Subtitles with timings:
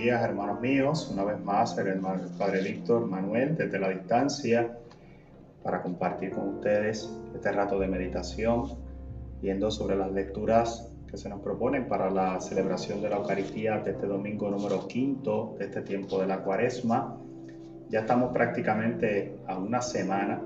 [0.00, 1.10] días, hermanos míos.
[1.12, 4.78] Una vez más, el hermano Padre Víctor Manuel desde la distancia
[5.62, 8.78] para compartir con ustedes este rato de meditación,
[9.42, 13.90] viendo sobre las lecturas que se nos proponen para la celebración de la Eucaristía de
[13.90, 17.18] este domingo número quinto de este tiempo de la Cuaresma.
[17.90, 20.40] Ya estamos prácticamente a una semana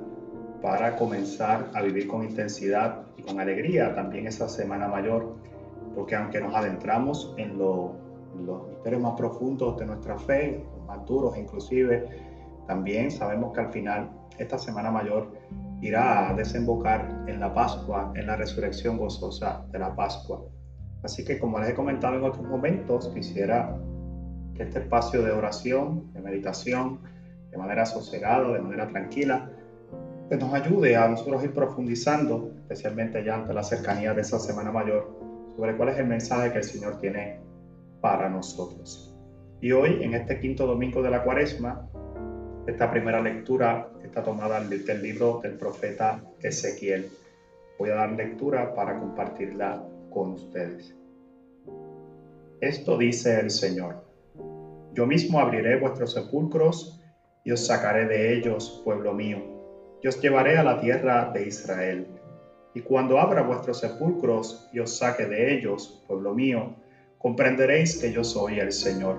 [0.62, 5.36] para comenzar a vivir con intensidad y con alegría también esa Semana Mayor,
[5.94, 8.03] porque aunque nos adentramos en lo
[8.36, 12.08] los misterios más profundos de nuestra fe, más duros inclusive,
[12.66, 15.32] también sabemos que al final esta Semana Mayor
[15.80, 20.42] irá a desembocar en la Pascua, en la resurrección gozosa de la Pascua.
[21.02, 23.76] Así que como les he comentado en otros momentos, quisiera
[24.54, 27.00] que este espacio de oración, de meditación,
[27.50, 29.50] de manera sosegada, de manera tranquila,
[30.28, 34.72] pues nos ayude a nosotros ir profundizando, especialmente ya ante la cercanía de esa Semana
[34.72, 35.14] Mayor,
[35.56, 37.40] sobre cuál es el mensaje que el Señor tiene
[38.04, 39.16] para nosotros.
[39.62, 41.88] Y hoy, en este quinto domingo de la cuaresma,
[42.66, 47.08] esta primera lectura está tomada del libro del profeta Ezequiel.
[47.78, 50.94] Voy a dar lectura para compartirla con ustedes.
[52.60, 54.04] Esto dice el Señor.
[54.92, 57.00] Yo mismo abriré vuestros sepulcros
[57.42, 59.38] y os sacaré de ellos, pueblo mío,
[60.02, 62.06] y os llevaré a la tierra de Israel.
[62.74, 66.83] Y cuando abra vuestros sepulcros y os saque de ellos, pueblo mío,
[67.24, 69.16] comprenderéis que yo soy el Señor.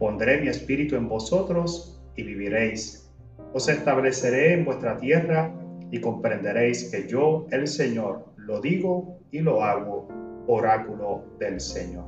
[0.00, 3.08] Pondré mi espíritu en vosotros y viviréis.
[3.52, 5.54] Os estableceré en vuestra tierra
[5.92, 10.08] y comprenderéis que yo, el Señor, lo digo y lo hago,
[10.48, 12.06] oráculo del Señor.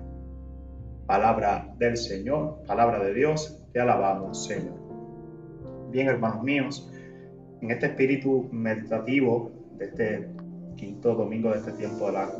[1.06, 4.74] Palabra del Señor, palabra de Dios, te alabamos, Señor.
[5.92, 6.90] Bien, hermanos míos,
[7.60, 10.28] en este espíritu meditativo de este
[10.74, 12.32] quinto domingo de este tiempo de la,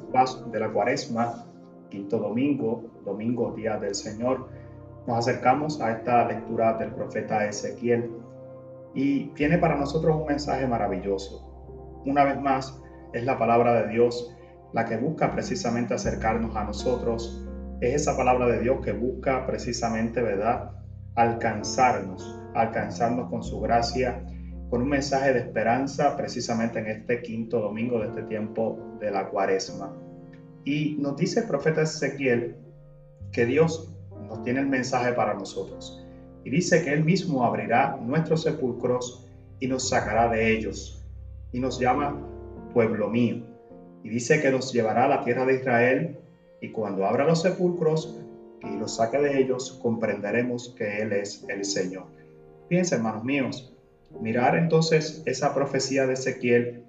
[0.50, 1.53] de la cuaresma,
[1.94, 4.48] quinto domingo, domingo día del Señor,
[5.06, 8.10] nos acercamos a esta lectura del profeta Ezequiel
[8.94, 12.02] y tiene para nosotros un mensaje maravilloso.
[12.04, 12.82] Una vez más,
[13.12, 14.34] es la palabra de Dios
[14.72, 17.46] la que busca precisamente acercarnos a nosotros.
[17.80, 20.72] Es esa palabra de Dios que busca precisamente, ¿verdad?
[21.14, 24.20] Alcanzarnos, alcanzarnos con su gracia,
[24.68, 29.28] con un mensaje de esperanza precisamente en este quinto domingo de este tiempo de la
[29.28, 30.03] cuaresma.
[30.64, 32.56] Y nos dice el profeta Ezequiel
[33.32, 33.92] que Dios
[34.28, 36.04] nos tiene el mensaje para nosotros.
[36.44, 39.26] Y dice que Él mismo abrirá nuestros sepulcros
[39.60, 41.04] y nos sacará de ellos.
[41.52, 42.18] Y nos llama
[42.72, 43.42] pueblo mío.
[44.02, 46.18] Y dice que nos llevará a la tierra de Israel.
[46.60, 48.20] Y cuando abra los sepulcros
[48.62, 52.06] y los saque de ellos, comprenderemos que Él es el Señor.
[52.68, 53.74] Fíjense, hermanos míos,
[54.20, 56.84] mirar entonces esa profecía de Ezequiel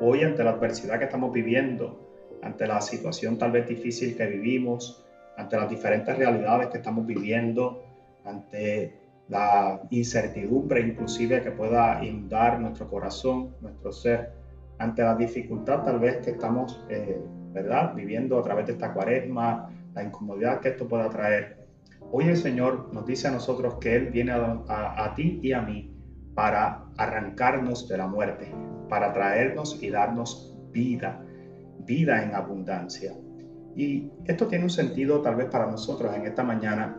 [0.00, 2.03] hoy ante la adversidad que estamos viviendo,
[2.44, 5.04] ante la situación tal vez difícil que vivimos,
[5.36, 7.82] ante las diferentes realidades que estamos viviendo,
[8.24, 8.94] ante
[9.28, 14.32] la incertidumbre inclusive que pueda inundar nuestro corazón, nuestro ser,
[14.78, 17.18] ante la dificultad tal vez que estamos, eh,
[17.52, 21.66] ¿verdad?, viviendo a través de esta cuaresma, la incomodidad que esto pueda traer.
[22.12, 25.62] Hoy el Señor nos dice a nosotros que Él viene a, a ti y a
[25.62, 25.90] mí
[26.34, 28.52] para arrancarnos de la muerte,
[28.88, 31.24] para traernos y darnos vida,
[31.80, 33.14] vida en abundancia.
[33.76, 36.96] Y esto tiene un sentido tal vez para nosotros en esta mañana,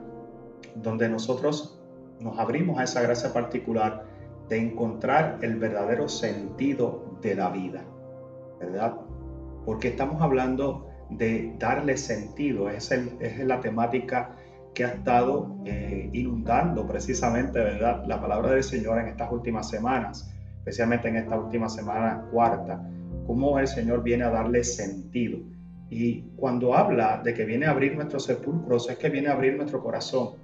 [0.76, 1.80] donde nosotros
[2.20, 4.06] nos abrimos a esa gracia particular
[4.50, 7.84] de encontrar el verdadero sentido de la vida,
[8.60, 8.98] ¿verdad?
[9.66, 14.36] Porque estamos hablando de darle sentido, es, es la temática
[14.74, 18.04] que ha estado eh, inundando precisamente, ¿verdad?
[18.06, 22.88] La palabra del Señor en estas últimas semanas, especialmente en esta última semana cuarta
[23.26, 25.40] cómo el Señor viene a darle sentido.
[25.90, 29.56] Y cuando habla de que viene a abrir nuestros sepulcros, es que viene a abrir
[29.56, 30.36] nuestro corazón,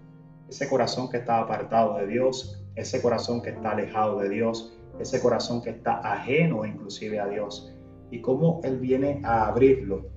[0.50, 5.20] ese corazón que está apartado de Dios, ese corazón que está alejado de Dios, ese
[5.22, 7.74] corazón que está ajeno inclusive a Dios.
[8.12, 10.10] Y cómo Él viene a abrirlo.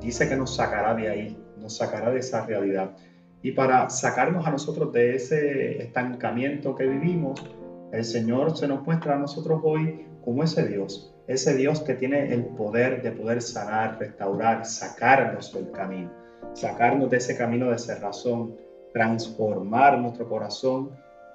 [0.00, 2.96] Dice que nos sacará de ahí, nos sacará de esa realidad.
[3.42, 7.44] Y para sacarnos a nosotros de ese estancamiento que vivimos,
[7.92, 12.32] el Señor se nos muestra a nosotros hoy como ese Dios ese Dios que tiene
[12.32, 16.10] el poder de poder sanar, restaurar, sacarnos del camino,
[16.52, 18.56] sacarnos de ese camino de cerrazón,
[18.92, 20.90] transformar nuestro corazón,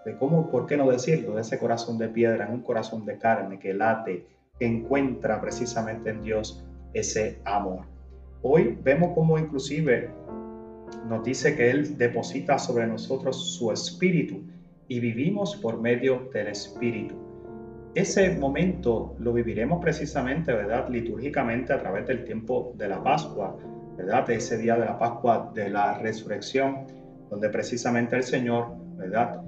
[0.06, 3.18] de cómo, por qué no decirlo, de ese corazón de piedra en un corazón de
[3.18, 4.26] carne que late,
[4.60, 7.86] que encuentra precisamente en Dios ese amor.
[8.42, 10.10] Hoy vemos cómo inclusive
[11.08, 14.42] nos dice que Él deposita sobre nosotros su espíritu
[14.88, 17.27] y vivimos por medio del espíritu
[17.98, 20.88] ese momento lo viviremos precisamente, ¿verdad?
[20.90, 23.58] Litúrgicamente a través del tiempo de la Pascua,
[23.98, 24.28] ¿verdad?
[24.28, 26.86] De ese día de la Pascua de la resurrección,
[27.30, 29.42] donde precisamente el Señor, ¿verdad?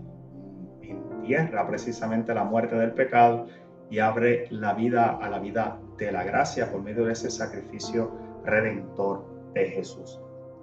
[0.81, 3.45] Entierra precisamente la muerte del pecado
[3.89, 8.11] y abre la vida a la vida de la gracia por medio de ese sacrificio
[8.45, 10.19] redentor de Jesús.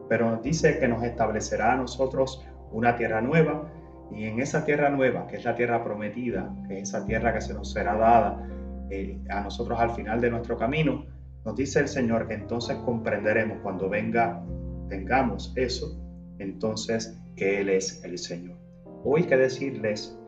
[0.08, 3.70] Pero nos dice que nos establecerá a nosotros una tierra nueva
[4.14, 7.40] y en esa tierra nueva, que es la tierra prometida, que es esa tierra que
[7.40, 8.48] se nos será dada
[8.90, 11.04] eh, a nosotros al final de nuestro camino,
[11.44, 14.42] nos dice el Señor que entonces comprenderemos cuando venga,
[14.88, 15.98] tengamos eso,
[16.38, 18.56] entonces que Él es el Señor.
[19.04, 20.18] Hoy que decirles,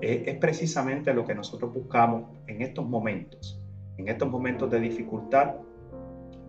[0.00, 3.60] eh, es precisamente lo que nosotros buscamos en estos momentos,
[3.98, 5.56] en estos momentos de dificultad,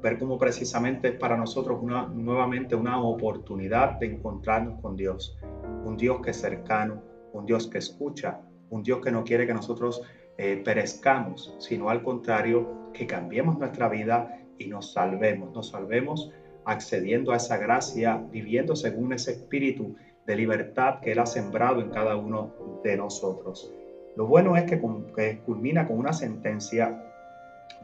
[0.06, 5.36] ver cómo precisamente es para nosotros una, nuevamente una oportunidad de encontrarnos con Dios,
[5.84, 7.02] un Dios que es cercano,
[7.34, 10.04] un Dios que escucha, un Dios que no quiere que nosotros
[10.38, 16.32] eh, perezcamos, sino al contrario, que cambiemos nuestra vida y nos salvemos, nos salvemos
[16.66, 19.96] accediendo a esa gracia, viviendo según ese espíritu
[20.28, 22.54] de libertad que Él ha sembrado en cada uno
[22.84, 23.74] de nosotros.
[24.16, 24.80] Lo bueno es que,
[25.16, 27.12] que culmina con una sentencia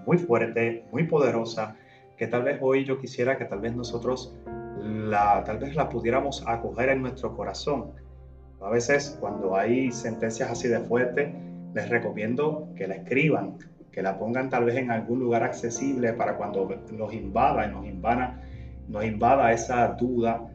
[0.06, 1.78] muy fuerte, muy poderosa,
[2.22, 4.38] que tal vez hoy yo quisiera que tal vez nosotros
[4.80, 7.94] la, tal vez la pudiéramos acoger en nuestro corazón.
[8.62, 11.34] A veces cuando hay sentencias así de fuertes,
[11.74, 13.58] les recomiendo que la escriban,
[13.92, 17.88] que la pongan tal vez en algún lugar accesible para cuando nos invada y nos
[17.88, 18.40] invada,
[18.88, 20.48] nos invada esa duda,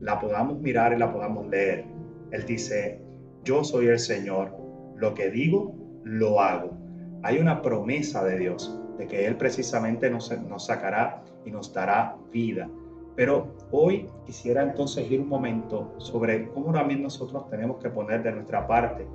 [0.00, 1.86] la podamos mirar y la podamos leer.
[2.32, 3.00] Él dice,
[3.44, 4.54] yo soy el Señor,
[4.96, 6.76] lo que digo, lo hago.
[7.22, 12.16] Hay una promesa de Dios de que Él precisamente nos, nos sacará y nos dará
[12.32, 12.68] vida.
[13.16, 18.32] Pero hoy quisiera entonces ir un momento sobre cómo también nosotros tenemos que poner de
[18.32, 19.06] nuestra parte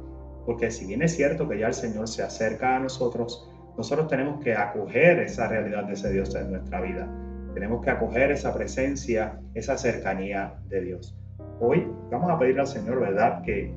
[0.50, 3.48] porque si bien es cierto que ya el Señor se acerca a nosotros,
[3.78, 7.08] nosotros tenemos que acoger esa realidad de ese Dios en nuestra vida.
[7.54, 11.16] Tenemos que acoger esa presencia, esa cercanía de Dios.
[11.60, 13.44] Hoy vamos a pedirle al Señor, ¿verdad?
[13.44, 13.72] Que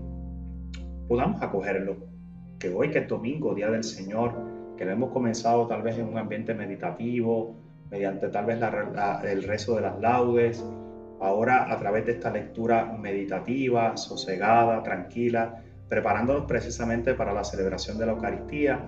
[1.09, 1.97] podamos acogerlo.
[2.59, 4.35] Que hoy que es domingo, Día del Señor,
[4.83, 7.55] que lo hemos comenzado tal vez en un ambiente meditativo,
[7.89, 8.59] mediante tal vez
[9.23, 10.67] el rezo de las laudes,
[11.21, 18.07] ahora a través de esta lectura meditativa, sosegada, tranquila, preparándonos precisamente para la celebración de
[18.07, 18.85] la Eucaristía,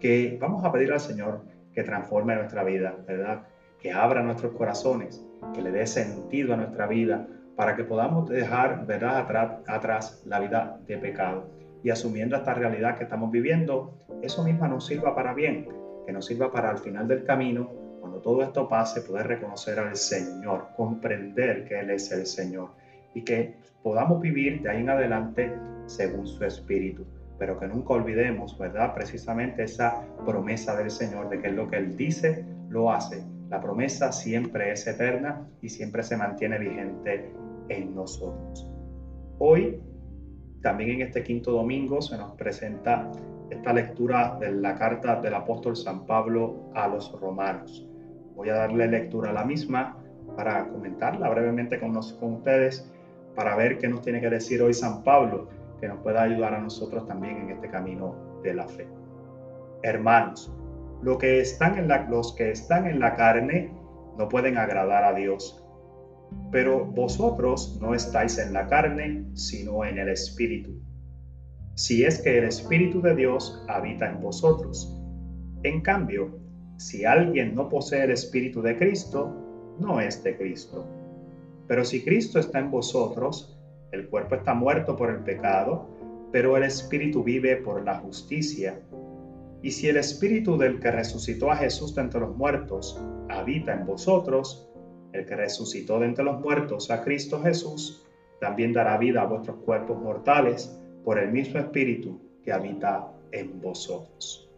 [0.00, 1.42] que vamos a pedir al Señor
[1.74, 3.42] que transforme nuestra vida, ¿verdad?
[3.78, 5.22] Que abra nuestros corazones,
[5.52, 10.40] que le dé sentido a nuestra vida, para que podamos dejar, ¿verdad?, atrás, atrás la
[10.40, 11.50] vida de pecado.
[11.86, 15.68] Y asumiendo esta realidad que estamos viviendo, eso mismo nos sirva para bien,
[16.04, 19.94] que nos sirva para al final del camino, cuando todo esto pase, poder reconocer al
[19.94, 22.70] Señor, comprender que Él es el Señor
[23.14, 23.54] y que
[23.84, 25.56] podamos vivir de ahí en adelante
[25.86, 27.06] según su espíritu.
[27.38, 28.92] Pero que nunca olvidemos, ¿verdad?
[28.92, 33.22] Precisamente esa promesa del Señor de que lo que Él dice, lo hace.
[33.48, 37.32] La promesa siempre es eterna y siempre se mantiene vigente
[37.68, 38.68] en nosotros.
[39.38, 39.80] Hoy,
[40.66, 43.08] también en este quinto domingo, se nos presenta
[43.50, 47.88] esta lectura de la carta del apóstol San Pablo a los romanos.
[48.34, 49.96] Voy a darle lectura a la misma
[50.34, 52.92] para comentarla brevemente con, con ustedes,
[53.36, 55.46] para ver qué nos tiene que decir hoy San Pablo
[55.80, 58.88] que nos pueda ayudar a nosotros también en este camino de la fe.
[59.84, 60.52] Hermanos,
[61.00, 63.70] lo que están en la, los que están en la carne
[64.18, 65.64] no pueden agradar a Dios,
[66.50, 70.80] pero vosotros no estáis en la carne, sino en el Espíritu.
[71.74, 74.96] Si es que el Espíritu de Dios habita en vosotros.
[75.62, 76.38] En cambio,
[76.78, 79.34] si alguien no posee el Espíritu de Cristo,
[79.78, 80.86] no es de Cristo.
[81.66, 83.58] Pero si Cristo está en vosotros,
[83.92, 85.88] el cuerpo está muerto por el pecado,
[86.32, 88.80] pero el espíritu vive por la justicia.
[89.62, 93.86] Y si el espíritu del que resucitó a Jesús de entre los muertos habita en
[93.86, 94.68] vosotros,
[95.16, 98.06] el que resucitó de entre los muertos a Cristo Jesús,
[98.40, 104.50] también dará vida a vuestros cuerpos mortales por el mismo espíritu que habita en vosotros.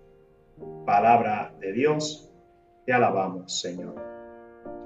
[0.85, 2.33] Palabra de Dios,
[2.85, 3.95] te alabamos, Señor.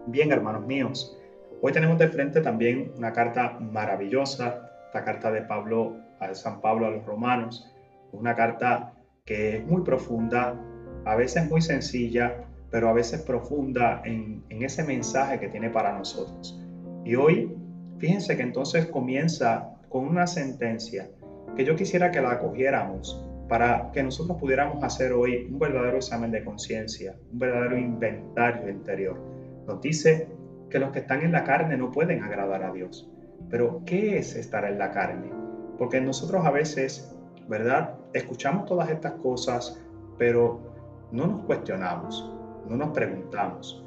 [0.07, 1.17] Bien, hermanos míos,
[1.64, 6.87] Hoy tenemos de frente también una carta maravillosa, esta carta de Pablo, a San Pablo
[6.87, 7.73] a los romanos,
[8.11, 10.61] una carta que es muy profunda,
[11.05, 16.59] a veces muy sencilla, pero a veces profunda en, ese mensaje que tiene para nosotros.
[17.05, 17.55] Y hoy,
[17.99, 21.11] fíjense que entonces comienza con una sentencia
[21.55, 26.31] que yo quisiera que la acogiéramos para que nosotros pudiéramos hacer hoy un verdadero examen
[26.31, 29.21] de conciencia, un verdadero inventario interior.
[29.67, 30.29] Nos dice
[30.71, 33.11] que los que están en la carne no pueden agradar a Dios.
[33.50, 35.31] Pero, ¿qué es estar en la carne?
[35.76, 37.14] Porque nosotros a veces,
[37.49, 37.97] ¿verdad?
[38.14, 39.79] Escuchamos todas estas cosas,
[40.17, 40.73] pero
[41.11, 42.33] no nos cuestionamos,
[42.69, 43.85] no nos preguntamos,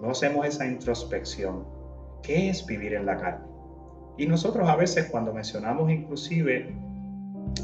[0.00, 1.64] no hacemos esa introspección.
[2.22, 3.46] ¿Qué es vivir en la carne?
[4.16, 6.74] Y nosotros a veces cuando mencionamos inclusive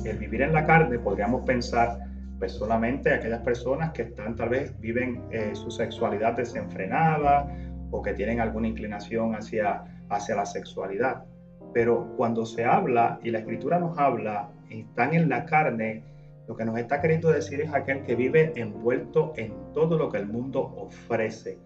[0.05, 1.99] el vivir en la carne, podríamos pensar
[2.39, 7.49] pues solamente aquellas personas que están tal vez viven eh, su sexualidad desenfrenada
[7.91, 11.25] o que tienen alguna inclinación hacia, hacia la sexualidad.
[11.73, 16.03] Pero cuando se habla y la escritura nos habla, están en la carne,
[16.47, 20.19] lo que nos está queriendo decir es aquel que vive envuelto en todo lo que
[20.19, 21.59] el mundo ofrece,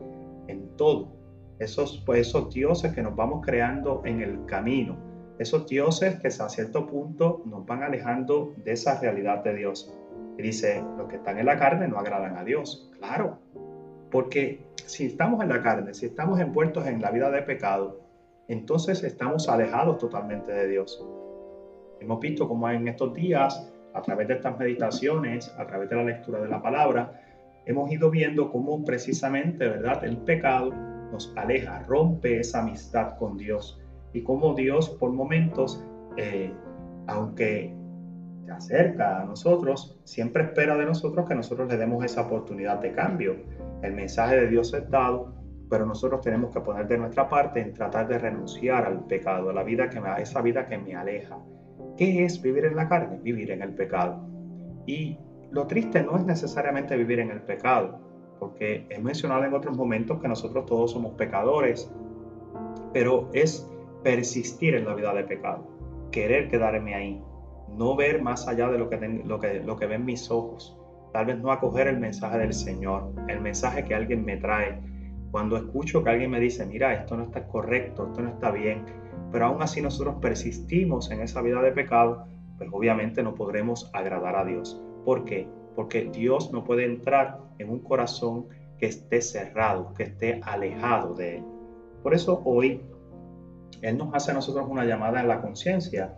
[0.49, 1.13] en todo.
[1.59, 4.97] Esos, pues, esos dioses que nos vamos creando en el camino,
[5.39, 9.95] esos dioses que a cierto punto nos van alejando de esa realidad de Dios.
[10.37, 12.91] Y dice, los que están en la carne no agradan a Dios.
[12.99, 13.39] Claro,
[14.11, 18.01] porque si estamos en la carne, si estamos envueltos en la vida de pecado,
[18.49, 21.05] entonces estamos alejados totalmente de Dios.
[22.01, 26.05] Hemos visto como en estos días a través de estas meditaciones, a través de la
[26.05, 27.21] lectura de la palabra,
[27.69, 30.03] hemos ido viendo cómo precisamente, ¿verdad?
[30.03, 30.73] El pecado
[31.13, 33.79] nos aleja, rompe esa amistad con Dios
[34.15, 35.85] y cómo Dios por momentos,
[36.17, 36.51] eh,
[37.07, 37.77] aunque
[38.47, 42.93] se acerca a nosotros, siempre espera de nosotros que nosotros le demos esa oportunidad de
[42.93, 43.37] cambio.
[43.83, 45.35] El mensaje de Dios es dado,
[45.69, 49.53] pero nosotros tenemos que poner de nuestra parte en tratar de renunciar al pecado, a
[49.53, 51.39] la vida que me, a esa vida que me aleja.
[51.99, 53.19] ¿Qué es vivir en la carne?
[53.23, 54.27] Vivir en el pecado.
[54.87, 55.19] Y
[55.51, 57.99] lo triste no es necesariamente vivir en el pecado,
[58.39, 61.91] porque he mencionado en otros momentos que nosotros todos somos pecadores,
[62.93, 63.69] pero es
[64.03, 65.67] persistir en la vida de pecado,
[66.11, 67.23] querer quedarme ahí,
[67.77, 70.79] no ver más allá de lo que, lo que, lo que ven mis ojos,
[71.13, 74.81] tal vez no acoger el mensaje del Señor, el mensaje que alguien me trae.
[75.31, 78.85] Cuando escucho que alguien me dice, mira, esto no está correcto, esto no está bien,
[79.31, 82.27] pero aún así nosotros persistimos en esa vida de pecado,
[82.57, 84.83] pues obviamente no podremos agradar a Dios.
[85.05, 85.49] ¿Por qué?
[85.75, 88.47] Porque Dios no puede entrar en un corazón
[88.79, 91.45] que esté cerrado, que esté alejado de Él.
[92.03, 92.81] Por eso hoy
[93.83, 96.17] Él nos hace a nosotros una llamada en la conciencia.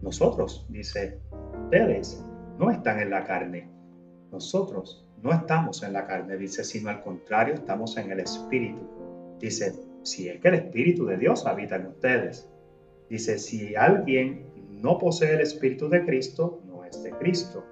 [0.00, 1.20] Nosotros, dice,
[1.64, 2.24] ustedes
[2.58, 3.70] no están en la carne.
[4.30, 8.88] Nosotros no estamos en la carne, dice, sino al contrario, estamos en el Espíritu.
[9.38, 12.48] Dice, si es que el Espíritu de Dios habita en ustedes.
[13.08, 17.64] Dice, si alguien no posee el Espíritu de Cristo, no es de Cristo.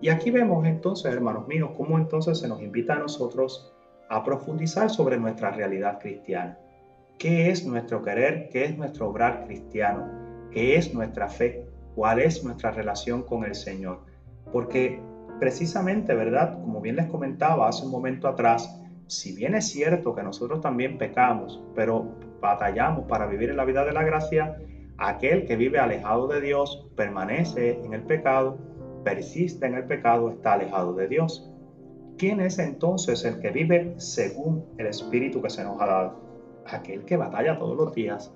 [0.00, 3.72] Y aquí vemos entonces, hermanos míos, cómo entonces se nos invita a nosotros
[4.08, 6.58] a profundizar sobre nuestra realidad cristiana.
[7.18, 8.48] ¿Qué es nuestro querer?
[8.50, 10.08] ¿Qué es nuestro obrar cristiano?
[10.50, 11.66] ¿Qué es nuestra fe?
[11.94, 14.00] ¿Cuál es nuestra relación con el Señor?
[14.52, 15.02] Porque
[15.38, 16.54] precisamente, ¿verdad?
[16.60, 20.96] Como bien les comentaba hace un momento atrás, si bien es cierto que nosotros también
[20.96, 24.56] pecamos, pero batallamos para vivir en la vida de la gracia,
[24.96, 28.58] aquel que vive alejado de Dios permanece en el pecado,
[29.04, 31.50] persiste en el pecado, está alejado de Dios.
[32.18, 36.20] ¿Quién es entonces el que vive según el Espíritu que se nos ha dado?
[36.66, 38.32] Aquel que batalla todos los días,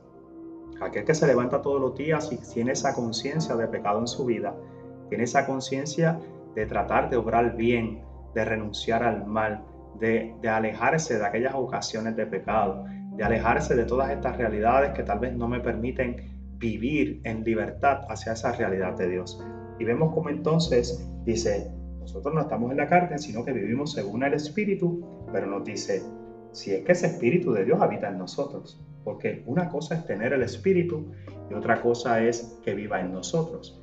[0.80, 4.24] aquel que se levanta todos los días y tiene esa conciencia de pecado en su
[4.24, 4.54] vida,
[5.08, 6.18] tiene esa conciencia
[6.54, 8.02] de tratar de obrar bien,
[8.34, 9.64] de renunciar al mal,
[10.00, 12.84] de, alejarse de aquellas ocasiones de pecado,
[13.16, 16.16] de alejarse de todas estas realidades que tal vez no me permiten
[16.58, 19.44] vivir en libertad hacia esa realidad de Dios.
[19.78, 24.22] Y vemos como entonces dice, nosotros no estamos en la carne, sino que vivimos según
[24.22, 26.02] el Espíritu, pero nos dice,
[26.52, 30.32] si es que ese Espíritu de Dios habita en nosotros, porque una cosa es tener
[30.32, 31.12] el Espíritu
[31.50, 33.82] y otra cosa es que viva en nosotros.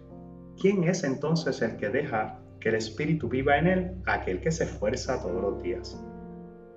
[0.60, 4.66] ¿Quién es entonces el que deja que el Espíritu viva en él, aquel que se
[4.66, 6.00] esfuerza todos los días,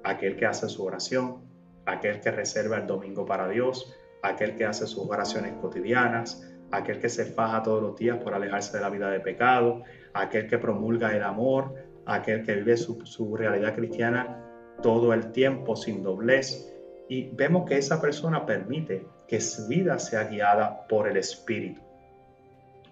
[0.03, 1.45] aquel que hace su oración,
[1.87, 7.09] aquel que reserva el domingo para Dios, aquel que hace sus oraciones cotidianas, aquel que
[7.09, 11.15] se faja todos los días por alejarse de la vida de pecado, aquel que promulga
[11.15, 11.75] el amor,
[12.07, 14.41] aquel que vive su, realidad cristiana
[14.83, 16.73] todo el tiempo sin doblez.
[17.09, 21.81] Y vemos que esa persona permite que su vida sea guiada por el Espíritu.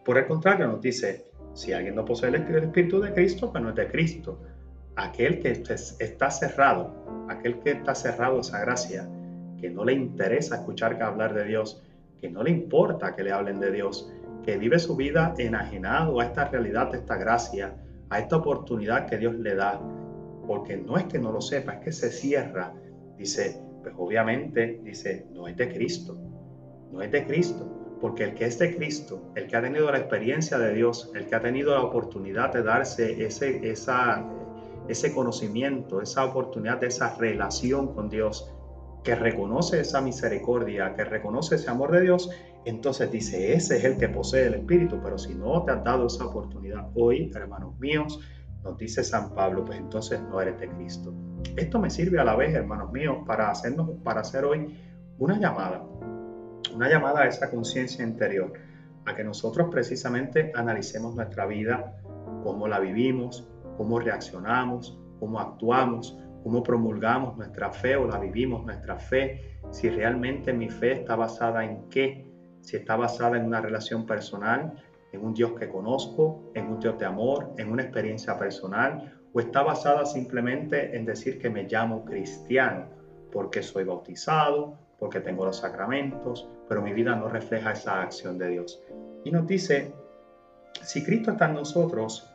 [0.04, 3.70] Por el contrario, nos dice, si alguien no posee el Espíritu de Cristo, pues no
[3.70, 4.40] es de Cristo.
[4.96, 9.08] Aquel que está cerrado, aquel que está cerrado a esa gracia,
[9.58, 11.82] que no le interesa escuchar que hablar de Dios,
[12.23, 14.09] que no le importa que le hablen de Dios,
[14.45, 17.75] que vive su vida enajenado a esta realidad, a esta gracia,
[18.11, 19.81] a esta oportunidad que Dios le da,
[20.47, 22.75] porque no es que no lo sepa, es que se cierra.
[23.19, 26.17] Dice, pues obviamente, dice, no es de Cristo,
[26.93, 27.69] no es de Cristo.
[28.00, 31.26] Porque el que es de Cristo, el que ha tenido la experiencia de Dios, el
[31.26, 34.25] que ha tenido la oportunidad de darse ese, esa,
[34.88, 38.52] ese conocimiento, esa oportunidad de esa relación con Dios,
[39.02, 42.30] que reconoce esa misericordia, que reconoce ese amor de Dios,
[42.64, 46.06] entonces dice, ese es el que posee el Espíritu, pero si no te has dado
[46.06, 48.21] esa oportunidad hoy, hermanos míos,
[48.62, 51.12] nos dice San Pablo, pues entonces no eres de Cristo.
[51.56, 54.78] Esto me sirve a la vez, hermanos míos, para, hacernos, para hacer hoy
[55.18, 55.82] una llamada
[56.75, 58.52] una llamada a esa conciencia interior,
[59.04, 61.97] a que nosotros precisamente analicemos nuestra vida,
[62.42, 68.99] cómo la vivimos, cómo reaccionamos, cómo actuamos, cómo promulgamos nuestra fe o la vivimos nuestra
[68.99, 72.26] fe, si realmente mi fe está basada en qué,
[72.61, 74.75] si está basada en una relación personal,
[75.12, 79.40] en un Dios que conozco, en un Dios de amor, en una experiencia personal, o
[79.40, 82.87] está basada simplemente en decir que me llamo cristiano
[83.32, 88.49] porque soy bautizado, porque tengo los sacramentos, pero mi vida no refleja esa acción de
[88.49, 88.80] Dios.
[89.25, 89.92] Y nos dice,
[90.82, 92.28] si Cristo está en nosotros,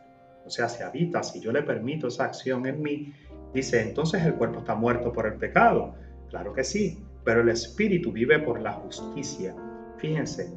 [0.46, 3.14] o sea, se habita, si yo le permito esa acción en mí,
[3.58, 5.96] dice, entonces el cuerpo está muerto por el pecado.
[6.30, 9.56] Claro que sí, pero el espíritu vive por la justicia.
[9.98, 10.54] Fíjense,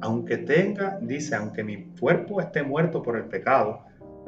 [0.00, 3.80] aunque tenga, dice, aunque mi cuerpo esté muerto por el pecado,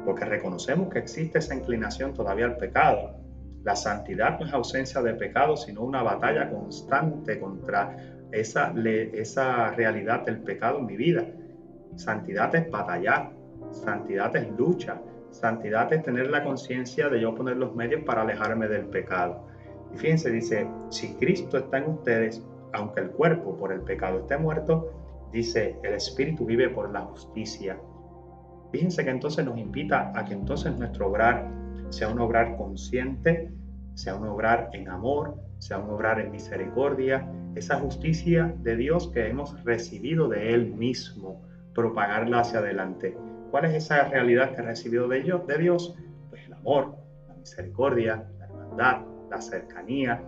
[0.03, 3.15] porque reconocemos que existe esa inclinación todavía al pecado,
[3.63, 7.95] la santidad no es ausencia de pecado, sino una batalla constante contra
[8.31, 8.73] esa,
[9.13, 11.25] esa realidad del pecado en mi vida.
[11.95, 13.31] Santidad es batallar,
[13.71, 14.99] santidad es lucha,
[15.31, 19.47] santidad es tener la conciencia de yo poner los medios para alejarme del pecado.
[19.93, 24.37] Y fíjense, dice, si Cristo está en ustedes, aunque el cuerpo por el pecado esté
[24.37, 24.91] muerto,
[25.31, 27.77] dice, el espíritu vive por la justicia.
[28.71, 31.49] Fíjense que entonces nos invita a que entonces nuestro obrar
[31.89, 33.51] sea un obrar consciente,
[33.95, 39.27] sea un obrar en amor, sea un obrar en misericordia, esa justicia de Dios que
[39.27, 41.41] hemos recibido de Él mismo,
[41.73, 43.15] propagarla hacia adelante.
[43.51, 45.45] ¿Cuál es esa realidad que he recibido de Dios?
[45.45, 45.93] De Dios?
[46.29, 46.95] Pues el amor,
[47.27, 50.23] la misericordia, la hermandad, la cercanía,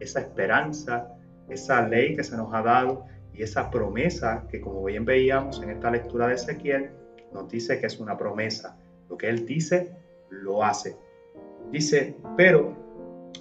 [0.00, 1.16] esa esperanza,
[1.48, 5.70] esa ley que se nos ha dado y esa promesa que como bien veíamos en
[5.70, 6.90] esta lectura de Ezequiel,
[7.32, 8.76] nos dice que es una promesa.
[9.08, 9.96] Lo que Él dice,
[10.30, 10.96] lo hace.
[11.70, 12.76] Dice, pero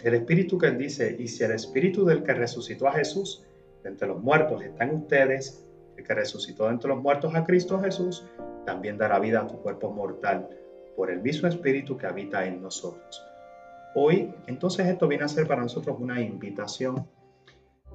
[0.03, 3.43] el Espíritu que Él dice, y si el Espíritu del que resucitó a Jesús
[3.81, 5.65] de entre los muertos está ustedes,
[5.97, 8.25] el que resucitó de entre los muertos a Cristo Jesús,
[8.65, 10.49] también dará vida a tu cuerpo mortal
[10.95, 13.23] por el mismo Espíritu que habita en nosotros.
[13.95, 17.07] Hoy, entonces esto viene a ser para nosotros una invitación,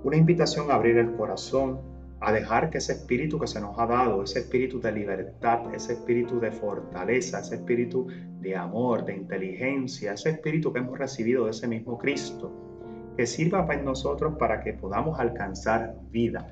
[0.05, 1.81] una invitación a abrir el corazón,
[2.21, 5.95] a dejar que ese espíritu que se nos ha dado, ese espíritu de libertad, ese
[5.95, 8.07] espíritu de fortaleza, ese espíritu
[8.41, 12.53] de amor, de inteligencia, ese espíritu que hemos recibido de ese mismo Cristo,
[13.17, 16.49] que sirva para nosotros para que podamos alcanzar vida.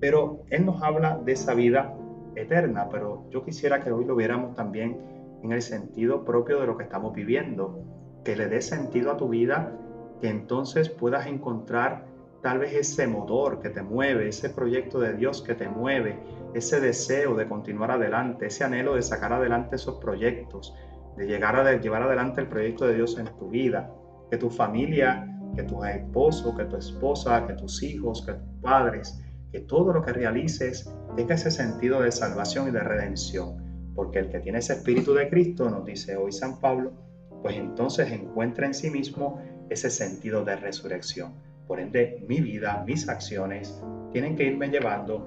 [0.00, 1.94] Pero Él nos habla de esa vida
[2.36, 4.98] eterna, pero yo quisiera que hoy lo viéramos también
[5.42, 7.82] en el sentido propio de lo que estamos viviendo,
[8.24, 9.72] que le dé sentido a tu vida,
[10.20, 12.06] que entonces puedas encontrar
[12.42, 16.18] tal vez ese motor que te mueve, ese proyecto de Dios que te mueve,
[16.54, 20.74] ese deseo de continuar adelante, ese anhelo de sacar adelante esos proyectos,
[21.16, 23.92] de llegar a llevar adelante el proyecto de Dios en tu vida,
[24.30, 29.22] que tu familia, que tu esposo, que tu esposa, que tus hijos, que tus padres,
[29.56, 34.28] que todo lo que realices tenga ese sentido de salvación y de redención, porque el
[34.28, 36.92] que tiene ese espíritu de Cristo, nos dice hoy San Pablo,
[37.40, 39.40] pues entonces encuentra en sí mismo
[39.70, 41.32] ese sentido de resurrección.
[41.66, 45.26] Por ende, mi vida, mis acciones tienen que irme llevando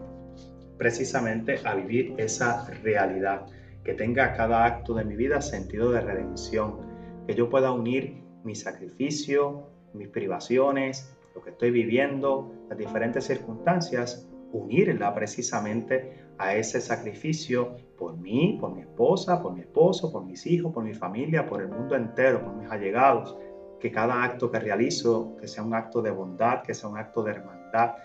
[0.77, 3.47] precisamente a vivir esa realidad,
[3.83, 6.81] que tenga cada acto de mi vida sentido de redención,
[7.25, 14.27] que yo pueda unir mi sacrificio, mis privaciones, lo que estoy viviendo, las diferentes circunstancias,
[14.51, 20.45] unirla precisamente a ese sacrificio por mí, por mi esposa, por mi esposo, por mis
[20.45, 23.37] hijos, por mi familia, por el mundo entero, por mis allegados,
[23.79, 27.23] que cada acto que realizo, que sea un acto de bondad, que sea un acto
[27.23, 27.95] de hermandad.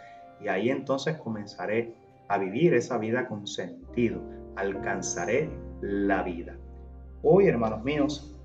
[0.40, 1.92] Y ahí entonces comenzaré
[2.28, 4.20] a vivir esa vida con sentido,
[4.54, 6.56] alcanzaré la vida.
[7.22, 8.36] Hoy, hermanos míos,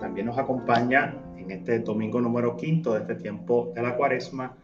[0.00, 1.14] también nos acompaña
[1.46, 4.56] en este domingo número quinto de este tiempo de la cuaresma,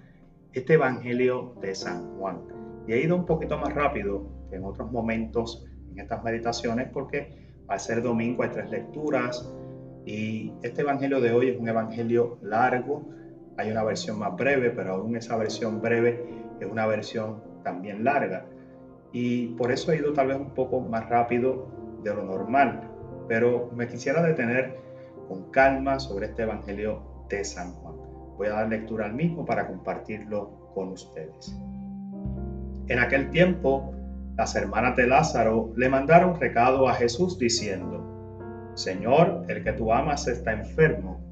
[0.52, 2.40] este Evangelio de San Juan.
[2.86, 7.54] Y he ido un poquito más rápido que en otros momentos en estas meditaciones porque
[7.68, 9.48] al ser domingo hay tres lecturas,
[10.04, 13.08] y este evangelio de hoy es un evangelio largo,
[13.56, 16.24] hay una versión más breve, pero aún esa versión breve
[16.60, 18.46] es una versión también larga.
[19.12, 21.68] Y por eso he ido tal vez un poco más rápido
[22.02, 22.90] de lo normal,
[23.28, 24.76] pero me quisiera detener
[25.32, 27.94] con calma sobre este evangelio de San Juan.
[28.36, 31.56] Voy a dar lectura al mismo para compartirlo con ustedes.
[32.88, 33.94] En aquel tiempo,
[34.36, 40.28] las hermanas de Lázaro le mandaron recado a Jesús diciendo, Señor, el que tú amas
[40.28, 41.22] está enfermo.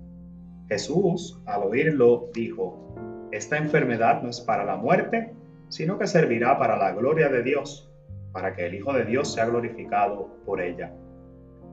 [0.69, 5.35] Jesús, al oírlo, dijo, Esta enfermedad no es para la muerte,
[5.69, 7.93] sino que servirá para la gloria de Dios,
[8.33, 10.91] para que el Hijo de Dios sea glorificado por ella.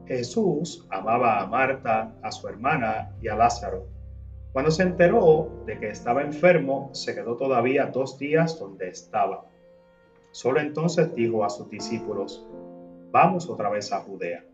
[0.07, 3.87] Jesús amaba a Marta, a su hermana y a Lázaro.
[4.53, 9.45] Cuando se enteró de que estaba enfermo, se quedó todavía dos días donde estaba.
[10.31, 12.47] Solo entonces dijo a sus discípulos,
[13.11, 14.45] vamos otra vez a Judea.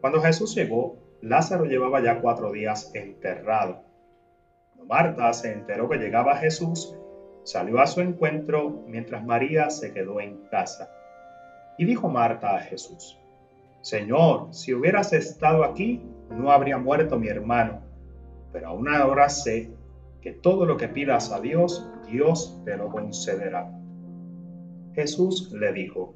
[0.00, 3.82] Cuando Jesús llegó, Lázaro llevaba ya cuatro días enterrado.
[4.70, 6.96] Cuando Marta se enteró que llegaba Jesús,
[7.42, 10.90] salió a su encuentro mientras María se quedó en casa.
[11.76, 13.18] Y dijo Marta a Jesús,
[13.84, 17.82] Señor, si hubieras estado aquí, no habría muerto mi hermano,
[18.50, 19.74] pero aún ahora sé
[20.22, 23.70] que todo lo que pidas a Dios, Dios te lo concederá.
[24.94, 26.14] Jesús le dijo,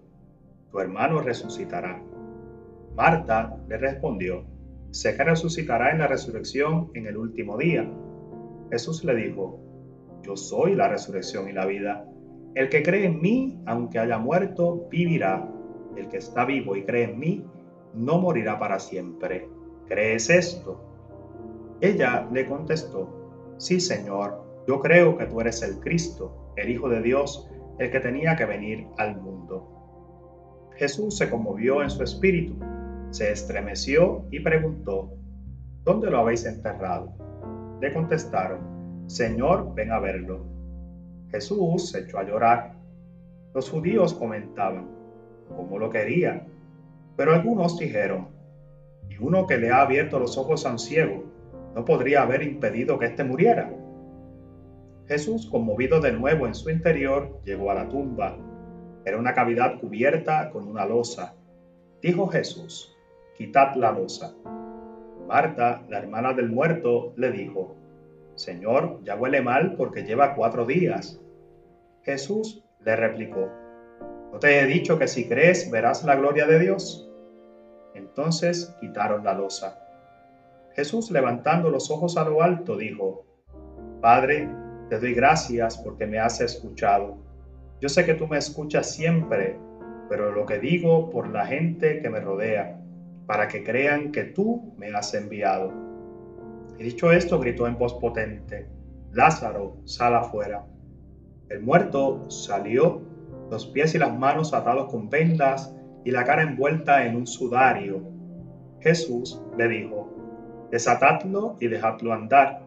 [0.71, 2.03] tu hermano resucitará.
[2.97, 4.47] Marta le respondió,
[4.91, 7.87] sé que resucitará en la resurrección en el último día.
[8.71, 9.61] Jesús le dijo,
[10.23, 12.09] yo soy la resurrección y la vida.
[12.55, 15.47] El que cree en mí, aunque haya muerto, vivirá.
[15.99, 17.45] El que está vivo y cree en mí,
[17.95, 19.49] no morirá para siempre.
[19.87, 20.85] ¿Crees esto?
[21.81, 27.01] Ella le contestó, sí, Señor, yo creo que tú eres el Cristo, el Hijo de
[27.01, 27.49] Dios,
[27.79, 30.71] el que tenía que venir al mundo.
[30.77, 32.57] Jesús se conmovió en su espíritu,
[33.11, 35.11] se estremeció y preguntó,
[35.85, 37.15] ¿dónde lo habéis enterrado?
[37.81, 40.45] Le contestaron, Señor, ven a verlo.
[41.31, 42.75] Jesús se echó a llorar.
[43.55, 44.89] Los judíos comentaban,
[45.57, 46.47] ¿cómo lo quería?
[47.19, 48.29] Pero algunos dijeron,
[49.11, 51.25] y uno que le ha abierto los ojos a un ciego,
[51.75, 53.75] ¿no podría haber impedido que éste muriera?
[55.09, 58.39] Jesús, conmovido de nuevo en su interior, llegó a la tumba.
[59.05, 61.35] Era una cavidad cubierta con una losa.
[62.01, 62.97] Dijo Jesús,
[63.37, 64.37] quitad la losa.
[65.27, 67.75] Marta, la hermana del muerto, le dijo,
[68.37, 71.21] Señor, ya huele mal porque lleva cuatro días.
[72.05, 73.51] Jesús le replicó,
[74.33, 77.07] ¿no te he dicho que si crees verás la gloria de Dios?
[77.95, 79.79] Entonces quitaron la losa.
[80.75, 83.27] Jesús, levantando los ojos a lo alto, dijo,
[84.01, 84.49] Padre,
[84.89, 87.19] te doy gracias porque me has escuchado.
[87.81, 89.59] Yo sé que tú me escuchas siempre,
[90.09, 92.81] pero lo que digo por la gente que me rodea,
[93.27, 95.73] para que crean que tú me has enviado.
[96.79, 98.69] Y dicho esto, gritó en voz potente,
[99.13, 100.65] Lázaro, sal afuera.
[101.49, 103.03] El muerto salió,
[103.51, 108.03] los pies y las manos atados con vendas y la cara envuelta en un sudario.
[108.81, 112.63] Jesús le dijo, desatadlo y dejadlo andar.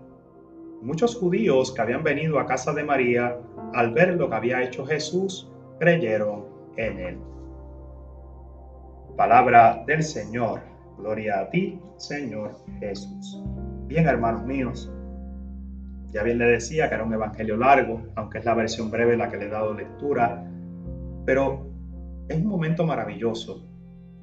[0.81, 3.37] Muchos judíos que habían venido a casa de María,
[3.73, 6.45] al ver lo que había hecho Jesús, creyeron
[6.77, 7.17] en él.
[9.15, 10.61] Palabra del Señor.
[10.97, 13.41] Gloria a ti, Señor Jesús.
[13.87, 14.91] Bien, hermanos míos,
[16.11, 19.29] ya bien le decía que era un evangelio largo, aunque es la versión breve la
[19.29, 20.43] que le he dado lectura,
[21.25, 21.70] pero
[22.31, 23.61] es un momento maravilloso.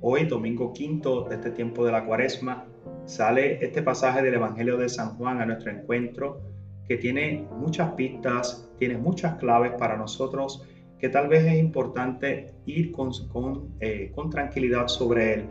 [0.01, 2.65] Hoy, domingo quinto de este tiempo de la cuaresma,
[3.05, 6.41] sale este pasaje del Evangelio de San Juan a nuestro encuentro
[6.89, 10.67] que tiene muchas pistas, tiene muchas claves para nosotros
[10.99, 15.45] que tal vez es importante ir con, con, eh, con tranquilidad sobre él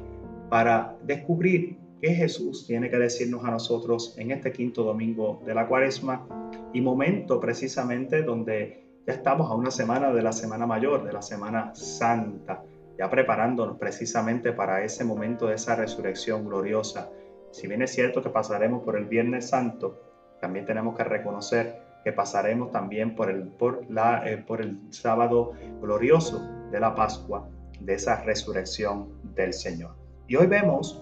[0.50, 5.68] para descubrir qué Jesús tiene que decirnos a nosotros en este quinto domingo de la
[5.68, 6.28] cuaresma
[6.74, 11.22] y momento precisamente donde ya estamos a una semana de la Semana Mayor, de la
[11.22, 12.62] Semana Santa,
[13.00, 17.10] ya preparándonos precisamente para ese momento de esa resurrección gloriosa.
[17.52, 19.98] Si bien es cierto que pasaremos por el Viernes Santo,
[20.42, 25.54] también tenemos que reconocer que pasaremos también por el, por la, eh, por el sábado
[25.82, 27.48] glorioso de la Pascua,
[27.80, 29.96] de esa resurrección del Señor.
[30.28, 31.02] Y hoy vemos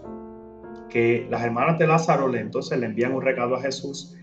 [0.89, 4.15] que las hermanas de Lázaro entonces le envían un recado a Jesús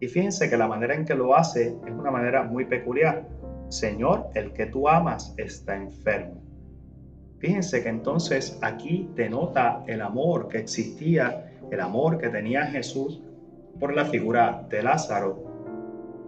[0.00, 3.26] y fíjense que la manera en que lo hace es una manera muy peculiar.
[3.68, 6.42] Señor, el que tú amas está enfermo.
[7.38, 13.22] Fíjense que entonces aquí denota el amor que existía, el amor que tenía Jesús
[13.80, 15.44] por la figura de Lázaro.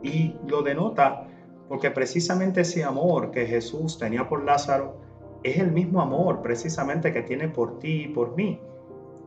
[0.02, 1.26] Y lo denota
[1.68, 5.00] porque precisamente ese amor que Jesús tenía por Lázaro
[5.42, 8.60] es el mismo amor precisamente que tiene por ti y por mí.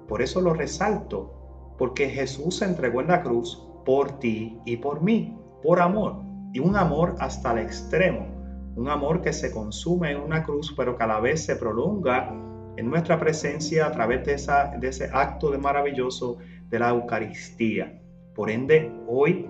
[0.07, 5.01] Por eso lo resalto, porque Jesús se entregó en la cruz por ti y por
[5.01, 6.21] mí, por amor,
[6.53, 8.27] y un amor hasta el extremo,
[8.75, 12.33] un amor que se consume en una cruz, pero que a la vez se prolonga
[12.77, 16.37] en nuestra presencia a través de, ese acto de maravilloso
[16.69, 18.01] de la Eucaristía.
[18.33, 19.49] Por ende, hoy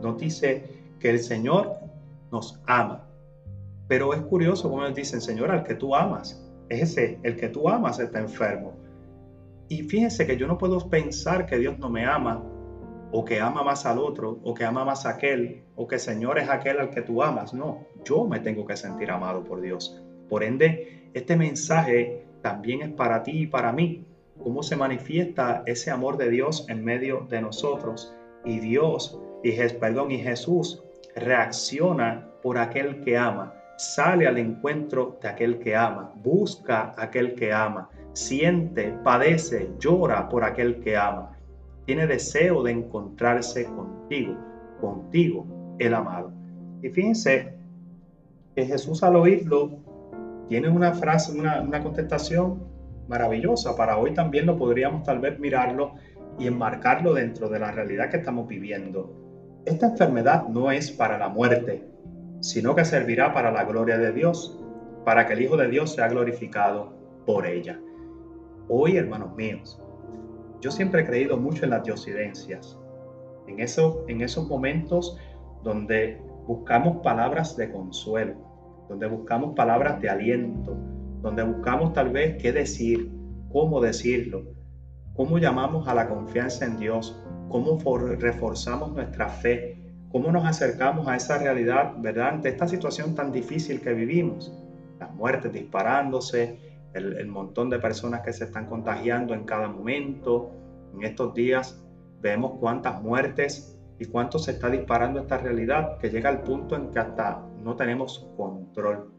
[0.00, 0.64] nos dice
[1.00, 1.72] que el Señor
[2.30, 3.06] nos ama.
[3.88, 7.48] Pero es curioso como nos dicen, Señor, al que tú amas, es ese, el que
[7.48, 8.74] tú amas está enfermo.
[9.68, 12.42] Y fíjense que yo no puedo pensar que Dios no me ama,
[13.12, 16.38] o que ama más al otro, o que ama más a aquel, o que Señor
[16.38, 17.52] es aquel al que tú amas.
[17.54, 20.00] No, yo me tengo que sentir amado por Dios.
[20.28, 24.04] Por ende, este mensaje también es para ti y para mí
[24.42, 30.10] cómo se manifiesta ese amor de Dios en medio de nosotros Y Dios, y, perdón,
[30.12, 30.82] y Jesús
[31.14, 37.52] reacciona por aquel que ama, sale al encuentro de aquel que ama, busca aquel que
[37.52, 41.29] ama, siente, padece, llora por aquel que ama.
[41.90, 44.36] Tiene deseo de encontrarse contigo,
[44.80, 46.32] contigo, el amado.
[46.84, 47.52] Y fíjense
[48.54, 49.72] que Jesús al oírlo
[50.48, 52.62] tiene una frase, una, una contestación
[53.08, 53.74] maravillosa.
[53.74, 55.94] Para hoy también lo podríamos tal vez mirarlo
[56.38, 59.12] y enmarcarlo dentro de la realidad que estamos viviendo.
[59.64, 61.82] Esta enfermedad no es para la muerte,
[62.38, 64.62] sino que servirá para la gloria de Dios,
[65.04, 66.92] para que el Hijo de Dios sea glorificado
[67.26, 67.80] por ella.
[68.68, 69.82] Hoy, hermanos míos,
[70.60, 72.78] yo siempre he creído mucho en las diosidencias,
[73.46, 75.18] en, eso, en esos momentos
[75.62, 78.34] donde buscamos palabras de consuelo,
[78.88, 80.76] donde buscamos palabras de aliento,
[81.22, 83.10] donde buscamos tal vez qué decir,
[83.52, 84.42] cómo decirlo,
[85.14, 89.76] cómo llamamos a la confianza en Dios, cómo reforzamos nuestra fe,
[90.10, 92.28] cómo nos acercamos a esa realidad, ¿verdad?
[92.28, 94.52] Ante esta situación tan difícil que vivimos,
[94.98, 100.50] las muertes disparándose, el, el montón de personas que se están contagiando en cada momento,
[100.94, 101.82] en estos días
[102.20, 106.90] vemos cuántas muertes y cuánto se está disparando esta realidad que llega al punto en
[106.90, 109.12] que hasta no tenemos control.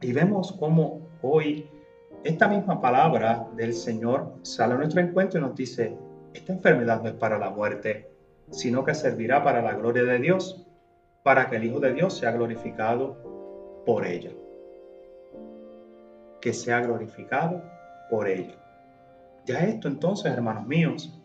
[0.00, 1.68] Y vemos cómo hoy
[2.24, 5.96] esta misma palabra del Señor sale a nuestro encuentro y nos dice,
[6.34, 8.10] esta enfermedad no es para la muerte,
[8.50, 10.66] sino que servirá para la gloria de Dios,
[11.22, 14.30] para que el Hijo de Dios sea glorificado por ella.
[16.46, 17.60] Que sea glorificado
[18.08, 18.54] por ella.
[19.46, 21.20] Ya esto entonces, hermanos míos,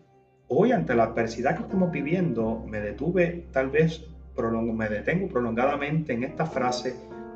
[0.47, 4.03] hoy ante la adversidad que estamos viviendo, me detuve tal vez,
[4.35, 6.95] me detengo prolongadamente en esta frase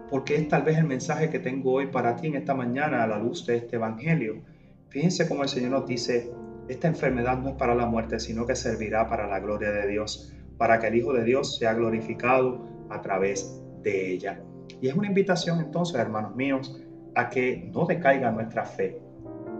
[0.09, 3.07] porque es tal vez el mensaje que tengo hoy para ti en esta mañana a
[3.07, 4.41] la luz de este Evangelio.
[4.89, 6.31] Fíjense cómo el Señor nos dice,
[6.67, 10.33] esta enfermedad no es para la muerte, sino que servirá para la gloria de Dios,
[10.57, 14.41] para que el Hijo de Dios sea glorificado a través de ella.
[14.81, 16.81] Y es una invitación entonces, hermanos míos,
[17.15, 18.99] a que no decaiga nuestra fe,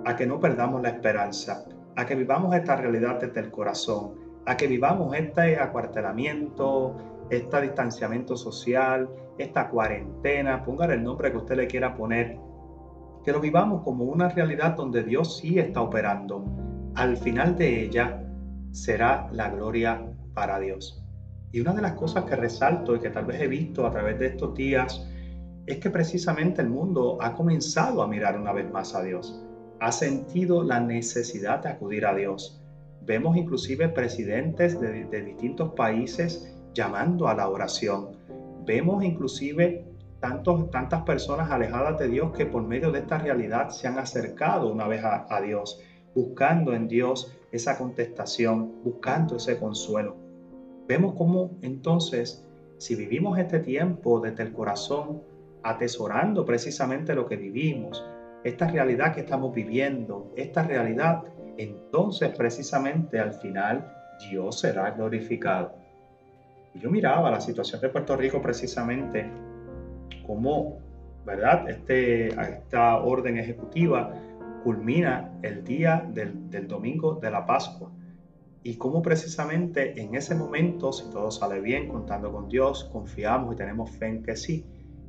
[0.06, 1.66] a que no perdamos la esperanza,
[1.96, 4.14] a que vivamos esta realidad desde el corazón,
[4.46, 6.96] a que vivamos este acuartelamiento,
[7.30, 12.38] este distanciamiento social, esta cuarentena, póngale el nombre que usted le quiera poner,
[13.24, 16.46] que lo vivamos como una realidad donde Dios sí está operando.
[16.94, 18.22] Al final de ella
[18.72, 21.04] será la gloria para Dios.
[21.52, 24.20] Y una de las cosas que resalto y que tal vez he visto a través
[24.20, 25.10] de estos días
[25.66, 29.42] es que precisamente el mundo ha comenzado a mirar una vez más a Dios,
[29.80, 32.62] ha sentido la necesidad de acudir a Dios.
[33.06, 38.18] Vemos inclusive presidentes de, distintos países llamando a la oración.
[38.66, 39.86] Vemos inclusive
[40.20, 44.72] tantos, tantas personas alejadas de Dios que por medio de esta realidad se han acercado
[44.72, 45.80] una vez a, a Dios,
[46.16, 50.16] buscando en Dios esa contestación, buscando ese consuelo.
[50.88, 52.46] Vemos cómo entonces,
[52.78, 55.22] si vivimos este tiempo desde el corazón,
[55.66, 58.06] atesorando precisamente lo que vivimos,
[58.44, 61.24] esta realidad que estamos viviendo, esta realidad,
[61.58, 63.92] entonces precisamente al final
[64.30, 65.74] Dios será glorificado.
[66.76, 69.28] Yo miraba la situación de Puerto Rico precisamente
[70.28, 70.78] como,
[71.26, 71.68] ¿verdad?
[71.68, 74.14] Este, esta orden ejecutiva
[74.64, 77.90] culmina el día del, del domingo de la Pascua.
[78.62, 83.58] Y cómo precisamente en ese momento, si todo sale bien, contando con Dios, confiamos y
[83.58, 84.66] tenemos fe en que sí,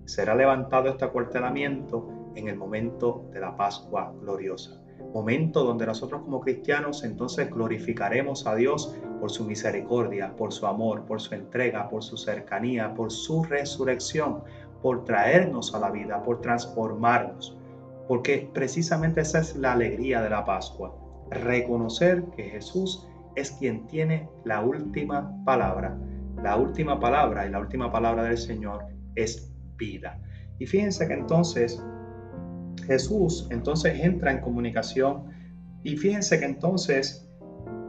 [0.06, 4.80] será levantado este acuartelamiento en el momento de la Pascua gloriosa
[5.16, 11.04] momento donde nosotros como cristianos entonces glorificaremos a Dios por su misericordia, por su amor,
[11.06, 14.42] por su entrega, por su cercanía, por su resurrección,
[14.82, 17.56] por traernos a la vida, por transformarnos.
[18.08, 20.94] Porque precisamente esa es la alegría de la Pascua,
[21.30, 25.98] reconocer que Jesús es quien tiene la última palabra.
[26.42, 30.20] La última palabra y la última palabra del Señor es vida.
[30.58, 31.82] Y fíjense que entonces
[32.86, 35.24] Jesús entonces entra en comunicación
[35.82, 37.28] y fíjense que entonces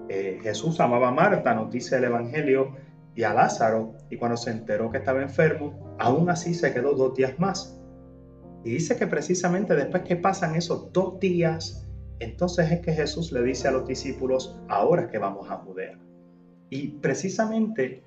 [0.10, 2.76] eh, Jesús amaba a Marta, nos dice el Evangelio,
[3.18, 7.16] y a Lázaro, y cuando se enteró que estaba enfermo, aún así se quedó dos
[7.16, 7.82] días más.
[8.64, 11.88] Y dice que precisamente después que pasan esos dos días,
[12.20, 15.98] entonces es que Jesús le dice a los discípulos, ahora que vamos a Judea.
[16.70, 18.04] Y precisamente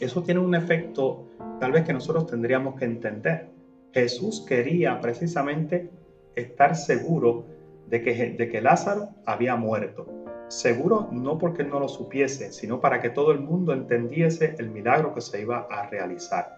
[0.00, 1.26] eso tiene un efecto
[1.60, 3.48] tal vez que nosotros tendríamos que entender.
[3.92, 5.90] Jesús quería precisamente
[6.34, 7.46] estar seguro
[7.88, 10.06] de que, de que Lázaro había muerto.
[10.48, 15.14] Seguro no porque no lo supiese, sino para que todo el mundo entendiese el milagro
[15.14, 16.48] que se iba a realizar.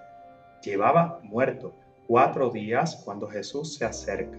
[0.63, 1.75] Llevaba muerto
[2.07, 4.39] cuatro días cuando Jesús se acerca.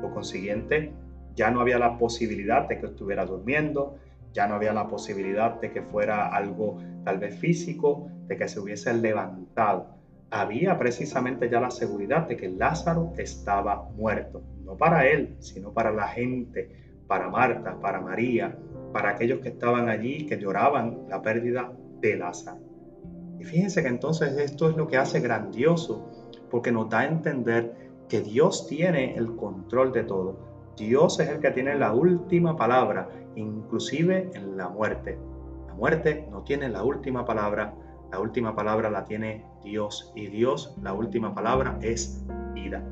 [0.00, 0.92] Por consiguiente,
[1.34, 3.96] ya no había la posibilidad de que estuviera durmiendo,
[4.32, 8.60] ya no había la posibilidad de que fuera algo tal vez físico, de que se
[8.60, 9.88] hubiese levantado.
[10.30, 15.92] Había precisamente ya la seguridad de que Lázaro estaba muerto, no para él, sino para
[15.92, 16.70] la gente,
[17.06, 18.56] para Marta, para María,
[18.94, 22.58] para aquellos que estaban allí, que lloraban la pérdida de Lázaro.
[23.38, 26.08] Y fíjense que entonces esto es lo que hace grandioso,
[26.50, 27.74] porque nos da a entender
[28.08, 30.38] que Dios tiene el control de todo.
[30.78, 35.18] Dios es el que tiene la última palabra, inclusive en la muerte.
[35.66, 37.74] La muerte no tiene la última palabra,
[38.12, 42.22] la última palabra la tiene Dios y Dios, la última palabra es
[42.52, 42.84] vida.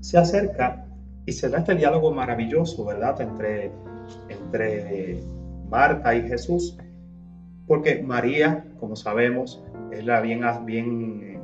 [0.00, 0.86] Se acerca
[1.24, 3.72] y se da este diálogo maravilloso, ¿verdad?, entre,
[4.28, 5.22] entre
[5.70, 6.76] Marta y Jesús,
[7.66, 11.40] porque María, como sabemos, es la, bien, bien,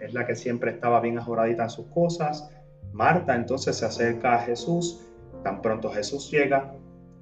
[0.00, 2.50] es la que siempre estaba bien ajoradita en sus cosas.
[2.94, 5.04] Marta entonces se acerca a Jesús,
[5.42, 6.72] tan pronto Jesús llega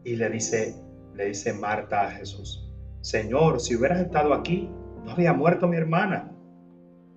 [0.05, 0.77] y le dice,
[1.17, 4.71] le dice Marta a Jesús, Señor, si hubieras estado aquí,
[5.05, 6.31] no había muerto mi hermana.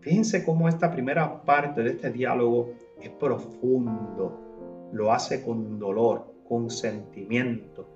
[0.02, 6.70] Fíjense cómo esta primera parte de este diálogo es profundo, lo hace con dolor, con
[6.70, 7.88] sentimiento.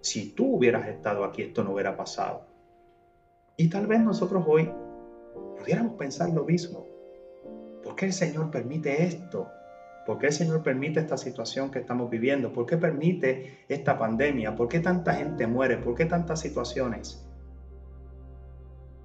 [0.00, 2.46] Si tú hubieras estado aquí, esto no hubiera pasado.
[3.56, 4.70] Y tal vez nosotros hoy
[5.58, 6.86] pudiéramos pensar lo mismo.
[7.84, 9.48] ¿Por qué el Señor permite esto?
[10.06, 12.52] ¿Por qué el Señor permite esta situación que estamos viviendo?
[12.52, 14.56] ¿Por qué permite esta pandemia?
[14.56, 15.76] ¿Por qué tanta gente muere?
[15.76, 17.29] ¿Por qué tantas situaciones?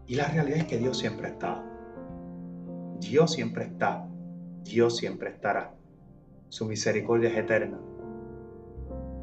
[0.07, 1.63] Y la realidad es que Dios siempre está.
[2.99, 4.07] Dios siempre está.
[4.63, 5.73] Dios siempre estará.
[6.49, 7.79] Su misericordia es eterna.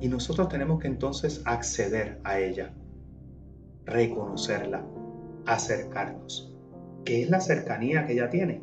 [0.00, 2.72] Y nosotros tenemos que entonces acceder a ella,
[3.84, 4.84] reconocerla,
[5.46, 6.52] acercarnos.
[7.04, 8.62] ¿Qué es la cercanía que ella tiene?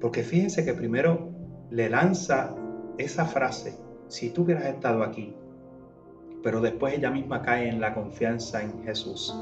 [0.00, 1.30] Porque fíjense que primero
[1.70, 2.54] le lanza
[2.98, 5.34] esa frase, si tú hubieras estado aquí,
[6.42, 9.34] pero después ella misma cae en la confianza en Jesús.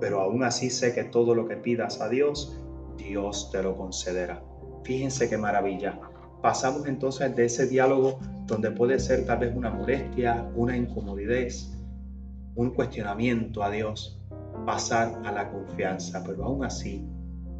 [0.00, 2.58] Pero aún así sé que todo lo que pidas a Dios,
[2.96, 4.42] Dios te lo concederá.
[4.84, 6.00] Fíjense qué maravilla.
[6.42, 11.52] Pasamos entonces de ese diálogo donde puede ser tal vez una molestia, una incomodidad,
[12.54, 14.18] un cuestionamiento a Dios,
[14.64, 16.22] pasar a la confianza.
[16.24, 17.06] Pero aún así,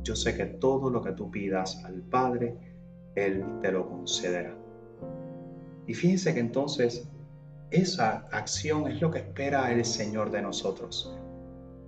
[0.03, 2.57] yo sé que todo lo que tú pidas al Padre,
[3.15, 4.57] él te lo concederá.
[5.87, 7.07] Y fíjense que entonces
[7.71, 11.17] esa acción es lo que espera el Señor de nosotros.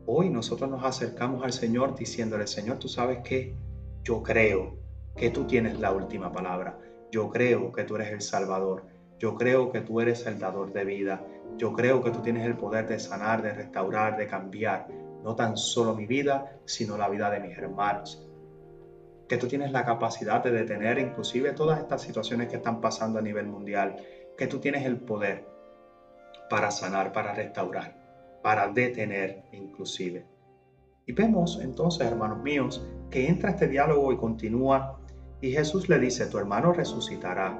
[0.07, 3.55] Hoy nosotros nos acercamos al Señor diciéndole, Señor, tú sabes que
[4.03, 4.77] yo creo
[5.17, 6.79] que tú tienes la última palabra.
[7.11, 8.85] Yo creo que tú eres el Salvador.
[9.19, 11.25] Yo creo que tú eres el dador de vida.
[11.57, 14.89] Yo creo que tú tienes el poder de sanar, de restaurar, de cambiar,
[15.23, 18.29] no tan solo mi vida, sino la vida de mis hermanos
[19.33, 23.23] que tú tienes la capacidad de detener inclusive todas estas situaciones que están pasando a
[23.23, 23.97] nivel mundial,
[24.37, 25.47] que tú tienes el poder
[26.51, 27.97] para sanar, para restaurar,
[28.43, 30.27] para detener inclusive.
[31.07, 34.99] Y vemos entonces, hermanos míos, que entra este diálogo y continúa
[35.41, 37.59] y Jesús le dice, tu hermano resucitará.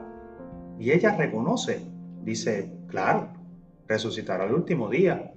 [0.79, 1.81] Y ella reconoce,
[2.23, 3.33] dice, claro,
[3.89, 5.33] resucitará el último día.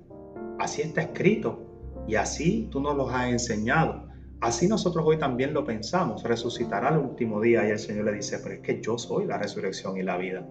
[0.60, 1.60] Así está escrito
[2.08, 4.06] y así tú nos lo has enseñado.
[4.42, 8.40] Así nosotros hoy también lo pensamos, resucitará el último día y el Señor le dice,
[8.44, 10.48] pero es que yo soy la resurrección y la vida.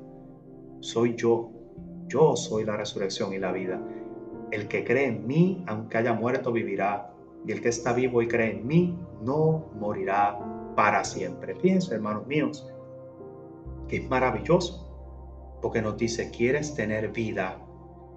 [0.80, 1.52] Soy yo,
[2.08, 3.80] yo soy la resurrección y la vida.
[4.54, 7.12] El que cree en mí, aunque haya muerto, vivirá.
[7.46, 10.38] Y el que está vivo y cree en mí, no morirá
[10.76, 11.54] para siempre.
[11.56, 12.72] Fíjense, hermanos míos,
[13.88, 17.58] que es maravilloso, porque nos dice, ¿quieres tener vida?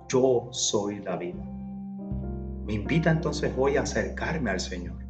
[0.10, 1.43] Yo soy la vida.
[2.65, 5.08] Me invita entonces hoy a acercarme al Señor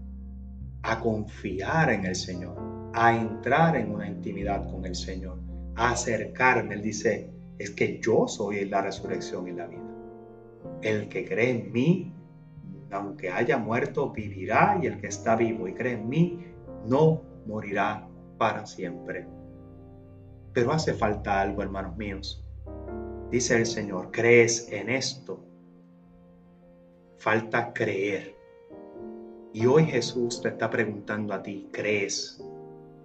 [0.88, 2.56] a confiar en el Señor,
[2.94, 5.40] a entrar en una intimidad con el Señor,
[5.76, 6.76] a acercarme.
[6.76, 9.87] Él dice, es que yo soy la resurrección y la vida.
[10.82, 12.14] El que cree en mí,
[12.92, 16.46] aunque haya muerto, vivirá y el que está vivo y cree en mí,
[16.86, 19.28] no morirá para siempre.
[20.54, 22.44] Pero hace falta algo, hermanos míos.
[23.30, 25.44] Dice el Señor, ¿crees en esto?
[27.18, 28.36] Falta creer.
[29.54, 32.42] Y hoy Jesús te está preguntando a ti, ¿crees?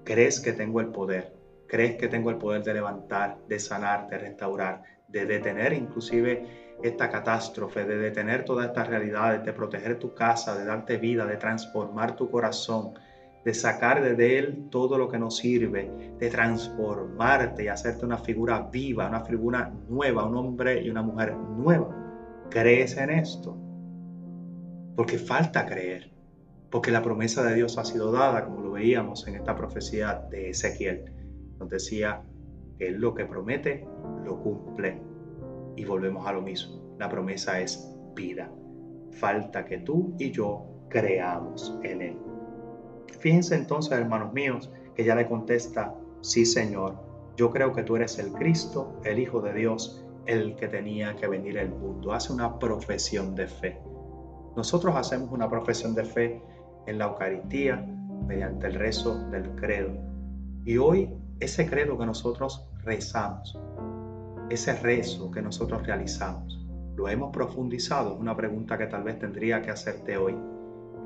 [0.05, 1.35] ¿Crees que tengo el poder?
[1.67, 4.83] ¿Crees que tengo el poder de levantar, de sanar, de restaurar,
[5.13, 10.65] de detener inclusive esta catástrofe, de detener todas estas realidades, de proteger tu casa, de
[10.65, 12.95] darte vida, de transformar tu corazón,
[13.45, 18.69] de sacar de él todo lo que nos sirve, de transformarte y hacerte una figura
[18.73, 21.97] viva, una figura nueva, un hombre y una mujer nueva.
[22.51, 23.57] ¿Crees en esto?
[24.97, 26.13] Porque falta creer
[26.73, 30.49] porque la promesa de Dios ha sido dada, como lo veíamos en esta profecía de
[30.51, 31.13] Ezequiel.
[31.61, 32.23] Nos decía
[32.79, 33.87] Él lo que promete,
[34.25, 35.01] lo cumple.
[35.77, 36.83] Y volvemos a lo mismo.
[36.99, 38.51] La promesa es vida.
[39.13, 42.19] Falta que tú y yo creamos en Él.
[43.21, 46.97] Fíjense entonces, hermanos míos, que ya le contesta, sí Señor,
[47.37, 51.27] yo creo que tú eres el Cristo, el Hijo de Dios, el que tenía que
[51.27, 52.13] venir al mundo.
[52.13, 53.81] Hace una profesión de fe.
[54.57, 56.43] Nosotros hacemos una profesión de fe
[56.87, 57.85] en la Eucaristía
[58.27, 59.93] mediante el rezo del credo.
[60.65, 61.11] Y hoy
[61.43, 63.59] ese credo que nosotros rezamos,
[64.49, 66.65] ese rezo que nosotros realizamos,
[66.95, 68.15] ¿lo hemos profundizado?
[68.15, 70.37] Es una pregunta que tal vez tendría que hacerte hoy.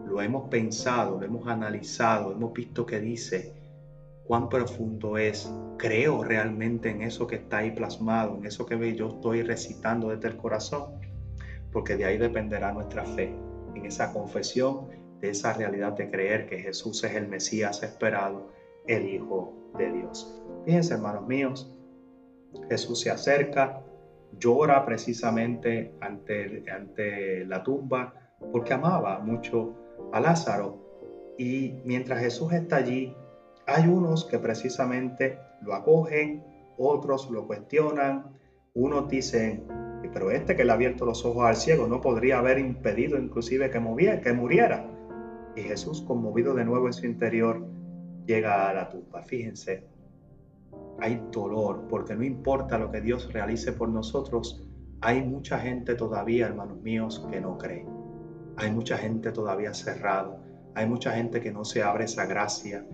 [0.06, 3.54] Lo hemos pensado, lo hemos analizado, hemos visto que dice
[4.26, 5.50] cuán profundo es.
[5.78, 10.28] Creo realmente en eso que está ahí plasmado, en eso que yo estoy recitando desde
[10.28, 11.00] el corazón,
[11.72, 13.34] porque de ahí dependerá nuestra fe,
[13.74, 14.88] en esa confesión
[15.20, 18.50] de esa realidad de creer que Jesús es el Mesías esperado,
[18.86, 20.42] el Hijo de Dios.
[20.64, 21.72] Fíjense, hermanos míos,
[22.68, 23.82] Jesús se acerca,
[24.38, 28.14] llora precisamente ante, ante la tumba
[28.52, 29.74] porque amaba mucho
[30.12, 30.78] a Lázaro.
[31.38, 33.14] Y mientras Jesús está allí,
[33.66, 36.44] hay unos que precisamente lo acogen,
[36.78, 38.36] otros lo cuestionan,
[38.74, 39.66] unos dicen,
[40.12, 43.70] pero este que le ha abierto los ojos al ciego no podría haber impedido inclusive
[43.70, 44.86] que, moviera, que muriera.
[45.56, 47.66] Y Jesús, conmovido de nuevo en su interior,
[48.26, 49.22] llega a la tumba.
[49.22, 49.84] Fíjense,
[51.00, 54.66] hay dolor, porque no importa lo que Dios realice por nosotros,
[55.00, 57.86] hay mucha gente todavía, hermanos míos, que no cree.
[58.56, 60.42] Hay mucha gente todavía cerrada.
[60.74, 62.84] Hay mucha gente que no se abre esa gracia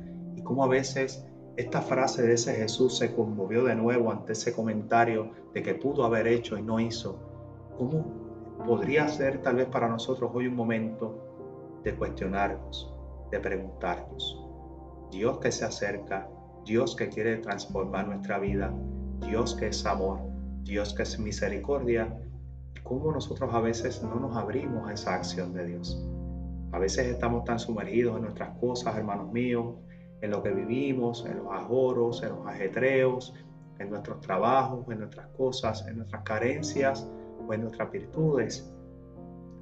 [0.42, 1.24] cómo a veces
[1.56, 6.04] esta frase de ese Jesús se conmovió de nuevo ante ese comentario de que pudo
[6.04, 7.18] haber hecho y no hizo.
[7.76, 8.04] ¿Cómo
[8.66, 12.92] podría ser tal vez para nosotros hoy un momento de cuestionarnos,
[13.30, 14.51] de preguntarnos?
[15.12, 16.26] Dios que se acerca,
[16.64, 18.72] Dios que quiere transformar nuestra vida,
[19.20, 20.20] Dios que es amor,
[20.62, 22.18] Dios que es misericordia,
[22.82, 26.02] ¿cómo nosotros a veces no nos abrimos a esa acción de Dios?
[26.72, 29.74] A veces estamos tan sumergidos en nuestras cosas, hermanos míos,
[30.22, 33.34] en lo que vivimos, en los ajoros, en los ajetreos,
[33.78, 37.06] en nuestros trabajos, en nuestras cosas, en nuestras carencias
[37.46, 38.72] o en nuestras virtudes.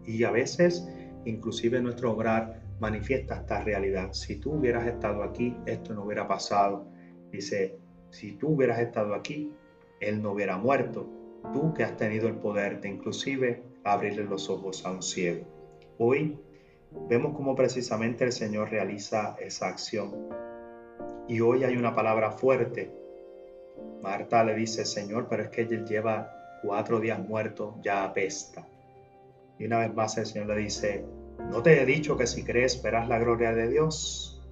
[0.07, 0.89] Y a veces,
[1.25, 4.13] inclusive nuestro obrar manifiesta esta realidad.
[4.13, 6.87] Si tú hubieras estado aquí, esto no hubiera pasado.
[7.31, 7.79] Dice,
[8.11, 9.53] si tú hubieras estado aquí,
[10.01, 11.09] él no hubiera muerto.
[11.53, 15.47] Tú que has tenido el poder de inclusive abrirle los ojos a un ciego.
[15.99, 16.39] Hoy
[17.09, 20.29] vemos cómo precisamente el Señor realiza esa acción
[21.31, 22.91] y hoy hay una palabra fuerte.
[24.03, 28.67] Marta le dice, Señor, pero es que él lleva cuatro días muerto, ya apesta.
[29.57, 31.05] Y una vez más el Señor le dice,
[31.49, 34.43] ¿no te he dicho que si crees verás la gloria de Dios?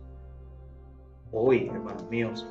[1.31, 2.47] Hoy, hermanos míos,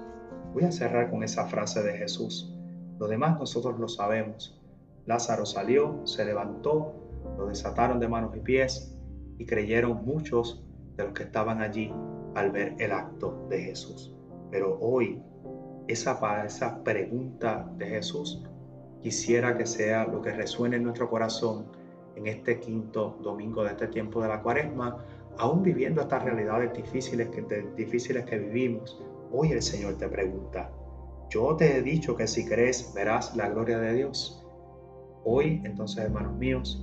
[0.54, 2.54] voy a cerrar con esa frase de Jesús.
[3.00, 4.62] Lo demás nosotros lo sabemos.
[5.06, 6.94] Lázaro salió, se levantó,
[7.38, 8.96] lo desataron de manos y pies
[9.38, 10.64] y creyeron muchos
[10.96, 11.94] de los que estaban allí
[12.36, 14.14] al ver el acto de Jesús.
[14.52, 15.22] Pero hoy,
[15.88, 18.44] esa, esa pregunta de Jesús,
[19.02, 21.68] quisiera que sea lo que resuene en nuestro corazón
[22.18, 24.98] en este quinto domingo de este tiempo de la cuaresma,
[25.38, 29.02] aún viviendo estas realidades difíciles que, vivimos.
[29.32, 30.72] Hoy el Señor te pregunta,
[31.30, 34.44] yo te he dicho que si crees verás la gloria de Dios.
[35.24, 36.82] Hoy, entonces, hermanos míos,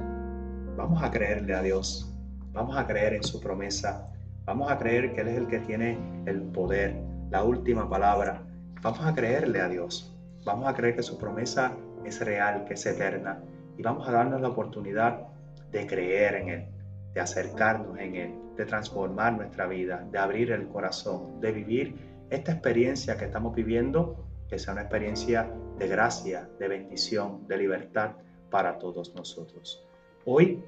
[0.76, 2.14] vamos a creerle a Dios,
[2.52, 4.12] vamos a creer en su promesa,
[4.44, 6.94] vamos a creer que Él es el que tiene el poder,
[7.30, 8.42] la última palabra.
[8.82, 10.14] Vamos a creerle a Dios.
[10.44, 11.72] Vamos a creer que su promesa
[12.04, 13.42] es real, que es eterna.
[13.76, 15.26] Y vamos a darnos la oportunidad
[15.70, 16.64] de creer en Él,
[17.12, 21.96] de acercarnos en Él, de transformar nuestra vida, de abrir el corazón, de vivir
[22.30, 28.12] esta experiencia que estamos viviendo, que sea una experiencia de gracia, de bendición, de libertad
[28.50, 29.84] para todos nosotros.
[30.24, 30.62] Hoy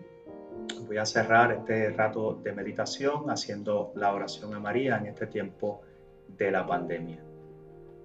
[0.87, 5.83] voy a cerrar este rato de meditación haciendo la oración a María en este tiempo
[6.29, 7.23] de la pandemia.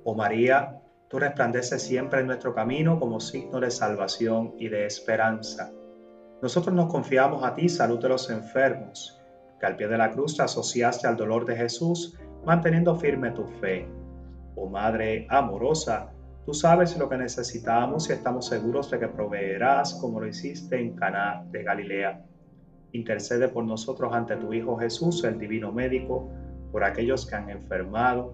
[0.03, 0.81] Oh María,
[1.11, 5.69] tú resplandeces siempre en nuestro camino como signo de salvación y de esperanza.
[6.41, 9.21] Nosotros nos confiamos a ti, salud de los enfermos,
[9.59, 13.45] que al pie de la cruz te asociaste al dolor de Jesús, manteniendo firme tu
[13.45, 13.89] fe.
[14.55, 16.13] Oh Madre amorosa,
[16.45, 20.95] tú sabes lo que necesitamos y estamos seguros de que proveerás como lo hiciste en
[20.95, 22.25] Caná de Galilea.
[22.93, 26.29] Intercede por nosotros ante tu Hijo Jesús, el divino médico,
[26.71, 28.33] por aquellos que han enfermado,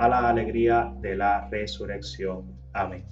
[0.00, 2.44] a la alegría de la resurrección.
[2.72, 3.04] Amén.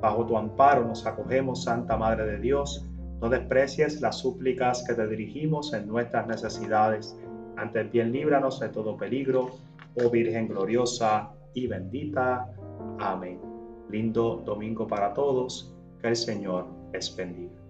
[0.00, 2.88] Bajo tu amparo nos acogemos, Santa Madre de Dios.
[3.20, 7.14] No desprecies las súplicas que te dirigimos en nuestras necesidades.
[7.56, 9.50] Ante bien líbranos de todo peligro,
[10.02, 12.48] oh Virgen gloriosa y bendita.
[13.00, 13.38] Amén.
[13.90, 15.76] Lindo domingo para todos.
[16.00, 17.63] Que el Señor les bendiga.